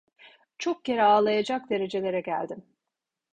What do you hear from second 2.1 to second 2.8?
geldim.